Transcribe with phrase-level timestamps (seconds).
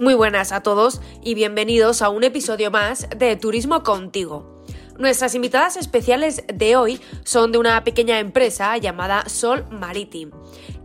[0.00, 4.62] Muy buenas a todos y bienvenidos a un episodio más de Turismo Contigo.
[4.96, 10.30] Nuestras invitadas especiales de hoy son de una pequeña empresa llamada Sol Maritime.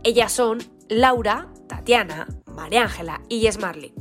[0.02, 0.58] Ellas son
[0.88, 3.94] Laura, Tatiana, María Ángela y Yes Marley.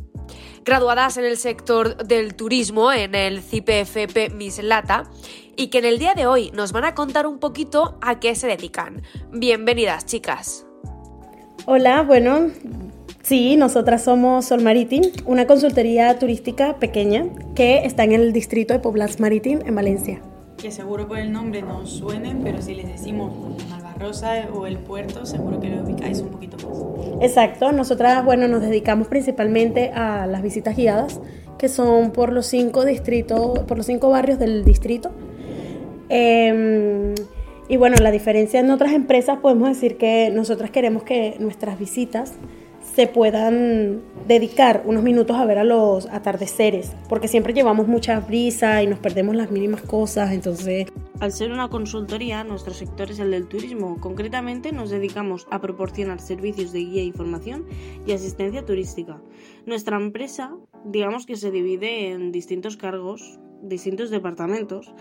[0.66, 5.04] Graduadas en el sector del turismo en el CIPFP Mislata
[5.55, 8.34] y que en el día de hoy nos van a contar un poquito a qué
[8.34, 9.04] se dedican.
[9.32, 10.66] Bienvenidas, chicas.
[11.66, 12.50] Hola, bueno,
[13.24, 18.81] Sí, nosotras somos Sol Maritim, una consultoría turística pequeña que está en el distrito de
[18.81, 20.22] Poblas Maritim, en Valencia.
[20.58, 23.31] Que seguro por el nombre no suenen, pero si les decimos
[23.70, 27.23] Malvarrosa o el puerto, seguro que lo ubicáis un poquito más.
[27.23, 31.22] Exacto, nosotras, bueno, nos dedicamos principalmente a las visitas guiadas,
[31.58, 35.12] que son por los cinco distritos, por los cinco barrios del distrito.
[36.09, 37.16] Em,
[37.70, 42.34] y bueno, la diferencia en otras empresas podemos decir que nosotras queremos que nuestras visitas
[42.95, 48.83] se puedan dedicar unos minutos a ver a los atardeceres, porque siempre llevamos mucha brisa
[48.83, 50.88] y nos perdemos las mínimas cosas, entonces...
[51.19, 53.97] Al ser una consultoría, nuestro sector es el del turismo.
[54.00, 57.66] Concretamente nos dedicamos a proporcionar servicios de guía y formación
[58.05, 59.22] y asistencia turística.
[59.66, 64.94] Nuestra empresa, digamos que se divide en distintos cargos, distintos departamentos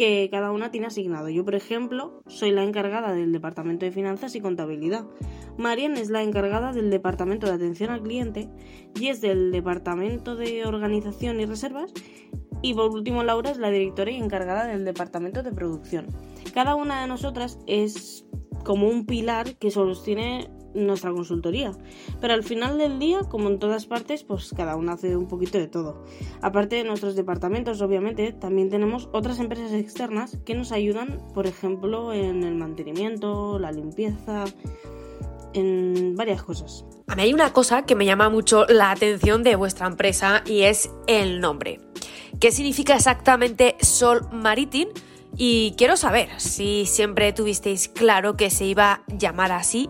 [0.00, 1.28] que cada una tiene asignado.
[1.28, 5.04] Yo, por ejemplo, soy la encargada del Departamento de Finanzas y Contabilidad.
[5.58, 8.48] Marian es la encargada del Departamento de Atención al Cliente
[8.98, 11.92] y es del Departamento de Organización y Reservas.
[12.62, 16.06] Y por último, Laura es la directora y encargada del Departamento de Producción.
[16.54, 18.24] Cada una de nosotras es
[18.64, 21.72] como un pilar que sostiene nuestra consultoría.
[22.20, 25.58] Pero al final del día, como en todas partes, pues cada uno hace un poquito
[25.58, 26.04] de todo.
[26.42, 32.12] Aparte de nuestros departamentos, obviamente, también tenemos otras empresas externas que nos ayudan, por ejemplo,
[32.12, 34.44] en el mantenimiento, la limpieza,
[35.52, 36.84] en varias cosas.
[37.06, 40.62] A mí hay una cosa que me llama mucho la atención de vuestra empresa y
[40.62, 41.80] es el nombre.
[42.38, 44.92] ¿Qué significa exactamente Sol Maritime?
[45.36, 49.88] Y quiero saber si siempre tuvisteis claro que se iba a llamar así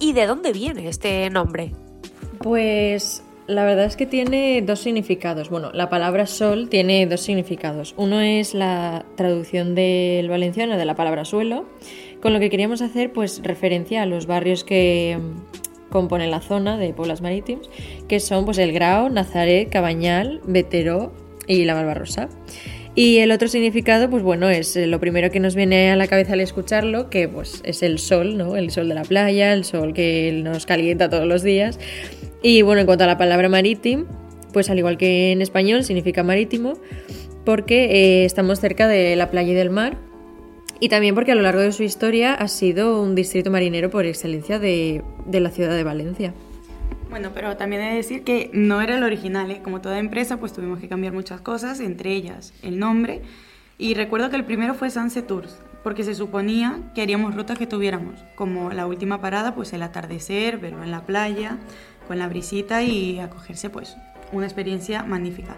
[0.00, 1.72] ¿Y de dónde viene este nombre?
[2.38, 5.48] Pues la verdad es que tiene dos significados.
[5.48, 7.94] Bueno, la palabra sol tiene dos significados.
[7.96, 11.64] Uno es la traducción del valenciano de la palabra suelo,
[12.20, 16.76] con lo que queríamos hacer pues referencia a los barrios que mm, componen la zona
[16.76, 17.70] de Pueblas Marítimas,
[18.06, 21.12] que son pues el Grao, Nazaret, Cabañal, Veteró
[21.46, 22.28] y la Barbarosa.
[22.98, 26.08] Y el otro significado, pues bueno, es eh, lo primero que nos viene a la
[26.08, 28.56] cabeza al escucharlo, que pues es el sol, ¿no?
[28.56, 31.78] El sol de la playa, el sol que nos calienta todos los días.
[32.42, 34.06] Y bueno, en cuanto a la palabra marítimo,
[34.52, 36.72] pues al igual que en español significa marítimo,
[37.44, 39.96] porque eh, estamos cerca de la playa y del mar.
[40.80, 44.06] Y también porque a lo largo de su historia ha sido un distrito marinero por
[44.06, 46.34] excelencia de la ciudad de Valencia.
[47.10, 49.62] Bueno, pero también he de decir que no era el original, ¿eh?
[49.62, 53.22] como toda empresa, pues tuvimos que cambiar muchas cosas, entre ellas el nombre.
[53.78, 57.66] Y recuerdo que el primero fue Sunset Tours, porque se suponía que haríamos rutas que
[57.66, 61.56] tuviéramos, como la última parada, pues el atardecer, verlo en la playa,
[62.06, 63.96] con la brisita y acogerse, pues
[64.32, 65.56] una experiencia magnífica.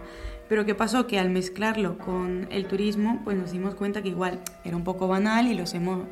[0.49, 1.07] Pero ¿qué pasó?
[1.07, 5.09] Que al mezclarlo con el turismo, pues nos dimos cuenta que igual era un poco
[5.09, 6.07] banal y los hemos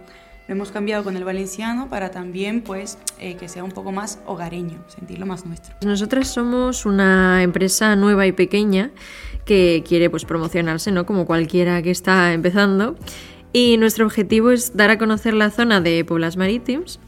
[0.49, 4.19] lo hemos cambiado con el valenciano para también pues eh, que sea un poco más
[4.27, 5.77] hogareño, sentirlo más nuestro.
[5.85, 8.91] Nosotras somos una empresa nueva y pequeña
[9.45, 11.07] que quiere pues promocionarse, ¿no?
[11.07, 12.97] Como cualquiera que está empezando.
[13.53, 16.99] Y nuestro objetivo es dar a conocer la zona de Pueblas Marítimas,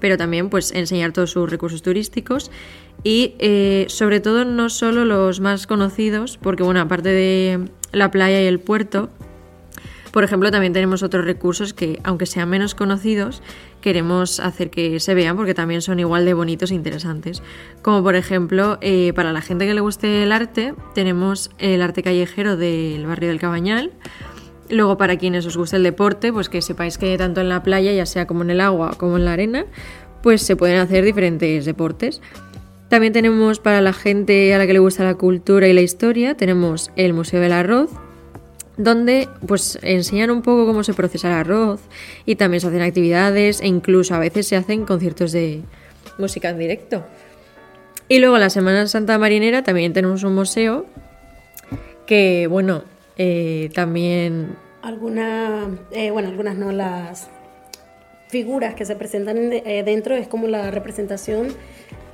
[0.00, 2.50] pero también pues enseñar todos sus recursos turísticos
[3.02, 8.42] y eh, sobre todo no solo los más conocidos, porque bueno, aparte de la playa
[8.42, 9.10] y el puerto,
[10.16, 13.42] por ejemplo, también tenemos otros recursos que, aunque sean menos conocidos,
[13.82, 17.42] queremos hacer que se vean porque también son igual de bonitos e interesantes.
[17.82, 22.02] Como por ejemplo, eh, para la gente que le guste el arte, tenemos el arte
[22.02, 23.92] callejero del barrio del Cabañal.
[24.70, 27.92] Luego, para quienes os guste el deporte, pues que sepáis que tanto en la playa,
[27.92, 29.66] ya sea como en el agua como en la arena,
[30.22, 32.22] pues se pueden hacer diferentes deportes.
[32.88, 36.38] También tenemos para la gente a la que le gusta la cultura y la historia,
[36.38, 37.90] tenemos el Museo del Arroz,
[38.76, 41.80] donde pues enseñan un poco cómo se procesa el arroz
[42.24, 45.62] y también se hacen actividades e incluso a veces se hacen conciertos de
[46.18, 47.04] música en directo.
[48.08, 50.86] Y luego la Semana Santa Marinera también tenemos un museo
[52.06, 52.84] que bueno,
[53.16, 54.56] eh, también...
[54.82, 57.28] Algunas, eh, bueno, algunas no, las
[58.28, 61.48] figuras que se presentan eh, dentro es como la representación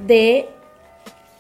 [0.07, 0.49] de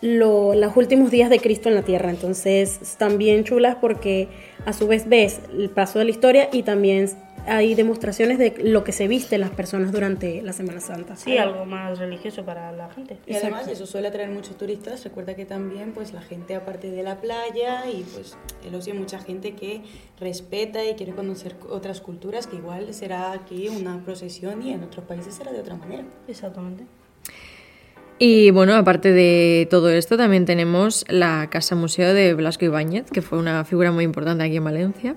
[0.02, 2.10] los últimos días de Cristo en la tierra.
[2.10, 4.28] Entonces están bien chulas porque
[4.66, 7.08] a su vez ves el paso de la historia y también
[7.46, 11.16] hay demostraciones de lo que se viste las personas durante la Semana Santa.
[11.16, 13.18] Sí, algo más religioso para la gente.
[13.26, 15.02] Y además eso suele atraer muchos turistas.
[15.04, 19.18] Recuerda que también pues la gente aparte de la playa y pues el ocio mucha
[19.18, 19.82] gente que
[20.20, 25.04] respeta y quiere conocer otras culturas que igual será aquí una procesión y en otros
[25.04, 26.04] países será de otra manera.
[26.28, 26.84] Exactamente.
[28.18, 33.22] Y bueno, aparte de todo esto, también tenemos la Casa Museo de Blasco Ibáñez, que
[33.22, 35.16] fue una figura muy importante aquí en Valencia.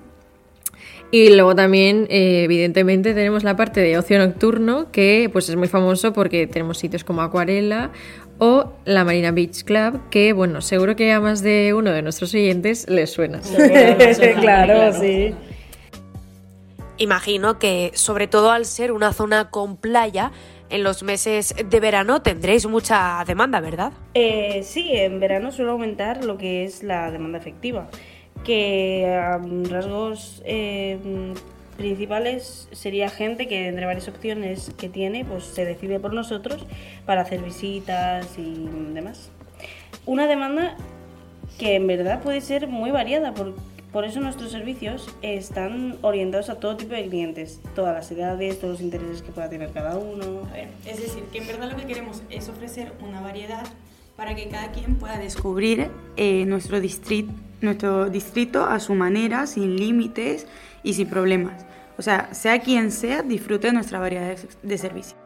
[1.12, 5.68] Y luego también, eh, evidentemente, tenemos la parte de ocio nocturno, que pues es muy
[5.68, 7.92] famoso porque tenemos sitios como Acuarela
[8.38, 12.34] o la Marina Beach Club, que bueno, seguro que a más de uno de nuestros
[12.34, 13.40] oyentes les suena.
[14.40, 15.32] claro, sí.
[16.98, 20.32] Imagino que, sobre todo al ser una zona con playa,
[20.70, 23.92] en los meses de verano tendréis mucha demanda, ¿verdad?
[24.14, 27.88] Eh, sí, en verano suele aumentar lo que es la demanda efectiva,
[28.44, 29.38] que a
[29.70, 30.98] rasgos eh,
[31.76, 36.66] principales sería gente que entre varias opciones que tiene, pues se decide por nosotros
[37.04, 39.30] para hacer visitas y demás.
[40.04, 40.76] Una demanda
[41.58, 43.54] que en verdad puede ser muy variada, porque
[43.96, 48.72] por eso nuestros servicios están orientados a todo tipo de clientes, todas las edades, todos
[48.72, 50.42] los intereses que pueda tener cada uno.
[50.84, 53.66] es decir, que en verdad lo que queremos es ofrecer una variedad
[54.14, 55.88] para que cada quien pueda descubrir
[56.18, 60.46] eh, nuestro, distrito, a su manera, sin límites
[60.82, 61.64] y sin problemas.
[61.96, 65.16] O sea, sea quien sea, disfrute de nuestra variedad de servicios.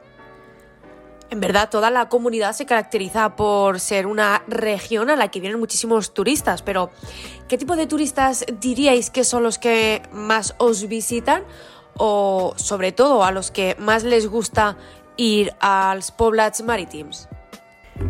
[1.31, 5.61] En verdad, toda la comunidad se caracteriza por ser una región a la que vienen
[5.61, 6.91] muchísimos turistas, pero
[7.49, 11.45] ¿qué tipo de turistas diríais que son los que más os visitan?
[11.97, 14.77] O sobre todo a los que más les gusta
[15.17, 17.29] ir a los poblats marítimos?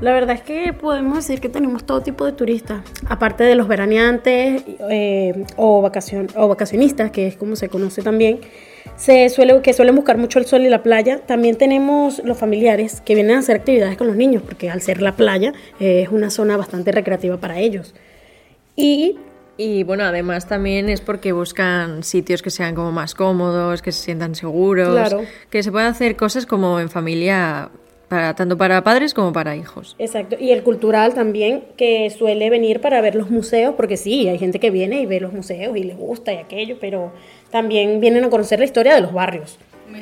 [0.01, 3.69] La verdad es que podemos decir que tenemos todo tipo de turistas, aparte de los
[3.69, 8.41] veraneantes eh, o, vacacion o vacacionistas, que es como se conoce también
[8.97, 11.21] se suele, que suelen buscar mucho el sol y la playa.
[11.27, 15.03] También tenemos los familiares que vienen a hacer actividades con los niños, porque al ser
[15.03, 17.95] la playa eh, es una zona bastante recreativa para ellos.
[18.77, 19.19] Y
[19.63, 24.05] y bueno, además también es porque buscan sitios que sean como más cómodos, que se
[24.05, 25.15] sientan seguros,
[25.51, 27.69] que se puedan hacer cosas como en familia,
[28.11, 29.95] para, tanto para padres como para hijos.
[30.01, 34.37] Exacto, y el cultural también, que suele venir para ver los museos, porque sí, hay
[34.37, 37.12] gente que viene y ve los museos y les gusta y aquello, pero
[37.51, 39.61] también vienen a conocer la historia de los barrios.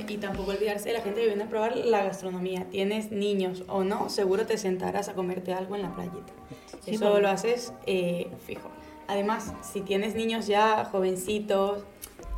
[0.09, 2.65] Y tampoco olvidarse de la gente que viene a probar la gastronomía.
[2.71, 6.33] Tienes niños o no, seguro te sentarás a comerte algo en la playita.
[6.87, 8.71] Eso lo haces eh, fijo.
[9.07, 11.85] Además, si tienes niños ya jovencitos,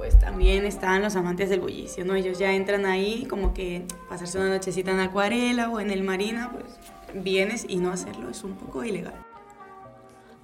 [0.00, 2.14] pues también están los amantes del bullicio, ¿no?
[2.14, 6.50] Ellos ya entran ahí como que pasarse una nochecita en acuarela o en el marina,
[6.55, 6.64] pues
[7.23, 9.12] vienes y no hacerlo es un poco ilegal.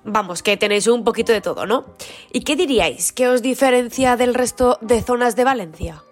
[0.05, 1.87] Vamos, que tenéis un poquito de todo, ¿no?
[2.35, 6.03] ¿Y qué diríais que os diferencia del resto de zonas de Valencia?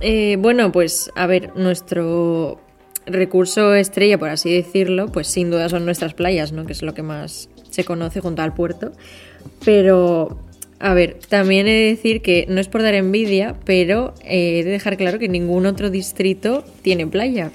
[0.00, 2.60] Eh, bueno, pues a ver, nuestro
[3.04, 6.66] recurso estrella, por así decirlo, pues sin duda son nuestras playas, ¿no?
[6.66, 8.92] Que es lo que más se conoce junto al puerto.
[9.64, 10.38] Pero
[10.84, 14.64] a ver, también he de decir que no es por dar envidia, pero eh, he
[14.64, 17.52] de dejar claro que ningún otro distrito tiene playa.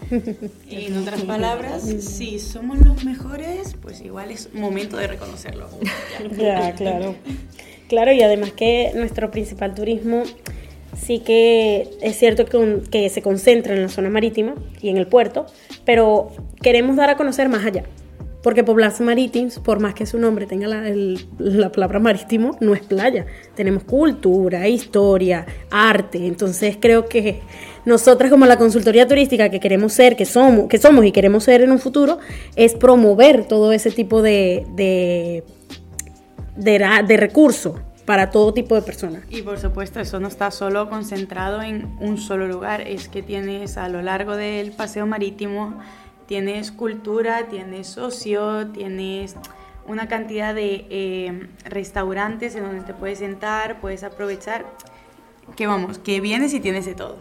[0.67, 5.69] Y en otras palabras, si somos los mejores, pues igual es momento de reconocerlo.
[6.39, 7.13] ya, claro.
[7.87, 10.23] Claro, y además que nuestro principal turismo
[10.99, 15.05] sí que es cierto que, que se concentra en la zona marítima y en el
[15.05, 15.45] puerto,
[15.85, 16.31] pero
[16.63, 17.83] queremos dar a conocer más allá.
[18.41, 23.25] Porque Población Marítims, por más que su nombre tenga la, palabra marítimo, no es playa.
[23.55, 26.25] Tenemos cultura, historia, arte.
[26.25, 27.41] Entonces creo que
[27.86, 31.62] nosotras como la consultoría turística que queremos ser, que somos, que somos y queremos ser
[31.62, 32.19] en un futuro,
[32.55, 35.43] es promover todo ese tipo de, de,
[36.55, 37.75] de recursos
[38.10, 39.22] para todo tipo de personas.
[39.29, 43.77] Y por supuesto, eso no está solo concentrado en un solo lugar, es que tienes
[43.77, 45.77] a lo largo del paseo marítimo
[46.29, 49.36] Tienes cultura, tienes ocio, tienes
[49.88, 54.63] una cantidad de eh, restaurantes en donde te puedes sentar, puedes aprovechar.
[55.55, 57.17] Que vamos, que vienes y tienes de todo.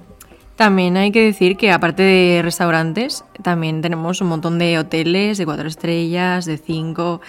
[0.57, 5.47] También hay que decir que aparte de restaurantes, también tenemos un montón de hoteles de
[5.47, 7.23] cuatro estrellas, de cinco,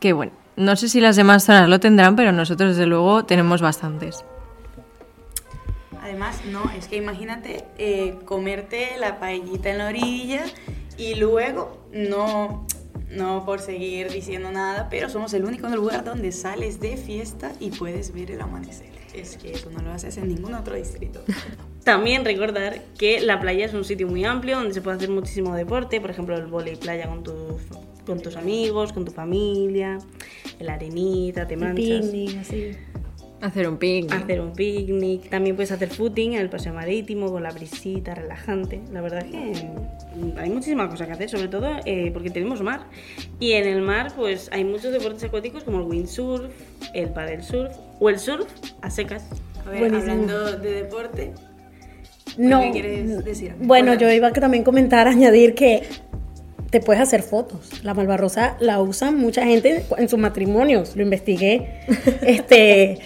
[0.00, 3.60] que bueno, no sé si las demás zonas lo tendrán, pero nosotros desde luego tenemos
[3.60, 4.24] bastantes.
[6.00, 10.44] Además, no, es que imagínate eh, comerte la paellita en la orilla
[10.96, 12.66] y luego, no,
[13.10, 17.70] no por seguir diciendo nada, pero somos el único lugar donde sales de fiesta y
[17.70, 18.94] puedes ver el amanecer.
[19.14, 21.20] Es que eso no lo haces en ningún otro distrito.
[21.84, 25.54] También recordar que la playa es un sitio muy amplio donde se puede hacer muchísimo
[25.54, 27.62] deporte, por ejemplo el volei playa con tus,
[28.06, 29.98] con tus amigos, con tu familia,
[30.58, 32.06] la arenita, te manchas.
[32.40, 32.72] así.
[33.44, 34.10] Hacer un picnic.
[34.12, 35.28] hacer un picnic.
[35.28, 38.80] También puedes hacer footing en el paseo marítimo con la brisita relajante.
[38.90, 39.66] La verdad es que
[40.40, 42.86] hay muchísimas cosas que hacer, sobre todo eh, porque tenemos mar.
[43.38, 46.50] Y en el mar, pues hay muchos deportes acuáticos como el windsurf,
[46.94, 48.46] el paddle surf o el surf
[48.80, 49.26] a secas.
[49.66, 50.10] A ver, Buenísimo.
[50.12, 51.32] hablando de deporte,
[52.38, 52.62] No.
[52.62, 53.54] ¿qué quieres decir?
[53.60, 55.82] Bueno, yo iba a también comentar, añadir que
[56.74, 57.84] te puedes hacer fotos.
[57.84, 60.96] La malvarrosa la usan mucha gente en sus matrimonios.
[60.96, 61.82] Lo investigué.
[62.20, 62.98] Este.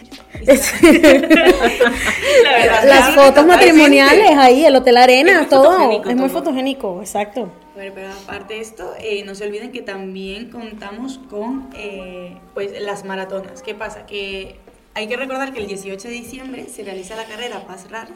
[2.42, 5.90] La verdad, las fotos matrimoniales ahí, el Hotel Arena, Es todo.
[5.90, 6.28] Es muy todo.
[6.30, 7.52] fotogénico, exacto.
[7.74, 12.80] Bueno, pero aparte de esto, eh, no se olviden que también contamos con eh, pues,
[12.80, 13.60] las maratonas.
[13.60, 14.06] ¿Qué pasa?
[14.06, 14.56] Que
[14.94, 18.12] hay que recordar que el 18 de diciembre se realiza la carrera Paz Rars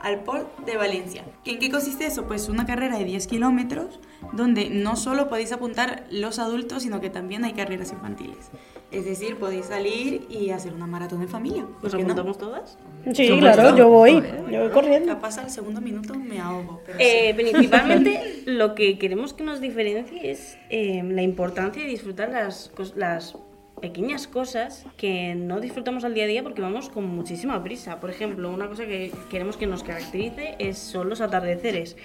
[0.00, 1.24] al Port de Valencia.
[1.44, 2.24] ¿En qué consiste eso?
[2.26, 4.00] Pues una carrera de 10 kilómetros
[4.32, 8.50] donde no solo podéis apuntar los adultos, sino que también hay carreras infantiles.
[8.90, 11.64] Es decir, podéis salir y hacer una maratón en familia.
[11.64, 12.04] ¿Por ¿Nos qué no?
[12.12, 12.78] apuntamos todas?
[13.12, 14.22] Sí, claro, yo voy.
[14.50, 15.14] Yo voy corriendo.
[15.14, 16.80] Capaz al segundo minuto me ahogo.
[16.86, 17.42] Pero Eh, sí.
[17.42, 23.36] principalmente lo que queremos que nos diferencie es eh, la importancia de disfrutar las, las
[23.84, 28.00] pequeñas cosas que no disfrutamos al día a día porque vamos con muchísima prisa.
[28.00, 31.98] Por ejemplo, una cosa que queremos que nos caracterice es, son los atardeceres.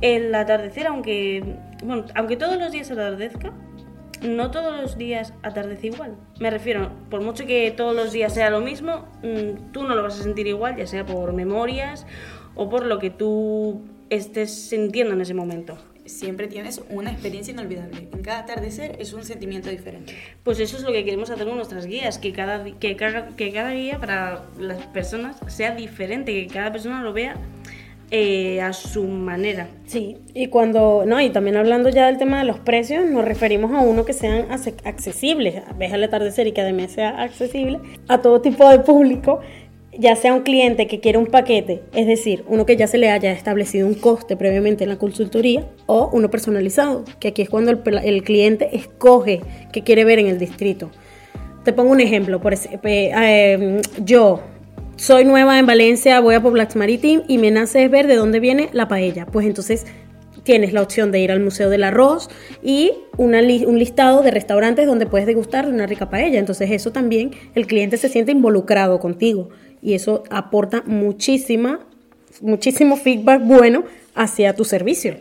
[0.00, 1.44] El atardecer, aunque,
[1.84, 3.52] bueno, aunque todos los días atardezca,
[4.22, 6.16] no todos los días atardece igual.
[6.38, 10.02] Me refiero, por mucho que todos los días sea lo mismo, mm, tú no lo
[10.02, 12.06] vas a sentir igual, ya sea por memorias
[12.54, 15.76] o por lo que tú estés sintiendo en ese momento.
[16.10, 18.08] Siempre tienes una experiencia inolvidable.
[18.12, 20.14] En cada atardecer es un sentimiento diferente.
[20.42, 23.52] Pues eso es lo que queremos hacer con nuestras guías, que cada, que cada, que
[23.52, 27.36] cada guía para las personas sea diferente, que cada persona lo vea
[28.10, 29.68] eh, a su manera.
[29.86, 33.72] Sí, y cuando, no, y también hablando ya del tema de los precios, nos referimos
[33.72, 38.40] a uno que sean accesibles, ves al atardecer y que además sea accesible a todo
[38.40, 39.40] tipo de público,
[39.98, 43.10] ya sea un cliente que quiere un paquete, es decir, uno que ya se le
[43.10, 47.70] haya establecido un coste previamente en la consultoría, o uno personalizado, que aquí es cuando
[47.70, 49.40] el, cliente escoge
[49.72, 50.90] qué quiere ver en el distrito.
[51.64, 54.40] Te pongo un ejemplo, por eh, yo
[54.96, 58.70] soy nueva en Valencia, voy a Poblax Marítim y me nace ver de dónde viene
[58.72, 59.26] la paella.
[59.26, 59.86] Pues entonces
[60.42, 62.30] tienes la opción de ir al Museo del Arroz
[62.62, 66.38] y un listado de restaurantes donde puedes degustar de una rica paella.
[66.38, 69.50] Entonces eso también, el cliente se siente involucrado contigo
[69.82, 71.80] y eso aporta muchísima,
[72.40, 73.84] muchísimo feedback bueno
[74.14, 75.16] hacia tu servicio.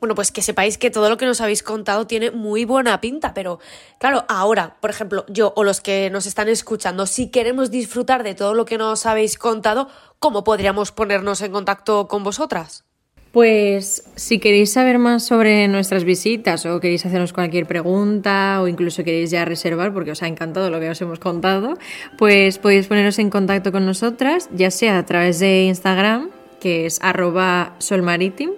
[0.00, 3.34] Bueno, pues que sepáis que todo lo que nos habéis contado tiene muy buena pinta,
[3.34, 3.60] pero
[4.00, 8.34] claro, ahora, por ejemplo, yo o los que nos están escuchando, si queremos disfrutar de
[8.34, 9.88] todo lo que nos habéis contado,
[10.18, 12.84] ¿cómo podríamos ponernos en contacto con vosotras?
[13.32, 19.04] Pues si queréis saber más sobre nuestras visitas o queréis hacernos cualquier pregunta o incluso
[19.04, 21.78] queréis ya reservar porque os ha encantado lo que os hemos contado,
[22.18, 26.28] pues podéis poneros en contacto con nosotras, ya sea a través de Instagram,
[26.60, 28.50] que es arroba solmaritim,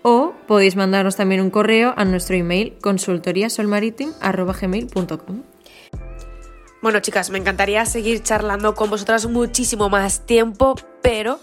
[0.00, 5.42] o podéis mandarnos también un correo a nuestro email consultoriasolmaritim.gmail.com.
[6.80, 11.40] Bueno, chicas, me encantaría seguir charlando con vosotras muchísimo más tiempo, pero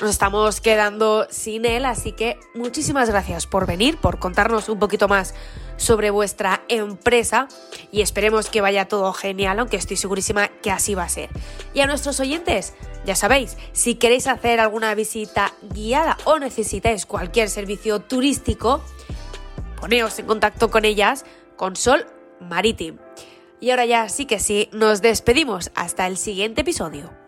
[0.00, 5.08] nos estamos quedando sin él, así que muchísimas gracias por venir, por contarnos un poquito
[5.08, 5.34] más
[5.76, 7.48] sobre vuestra empresa
[7.92, 11.30] y esperemos que vaya todo genial, aunque estoy segurísima que así va a ser.
[11.74, 12.74] Y a nuestros oyentes,
[13.04, 18.82] ya sabéis, si queréis hacer alguna visita guiada o necesitáis cualquier servicio turístico,
[19.80, 21.24] poneos en contacto con ellas
[21.56, 22.06] con Sol
[22.40, 22.98] Marítim.
[23.60, 27.23] Y ahora ya sí que sí, nos despedimos hasta el siguiente episodio.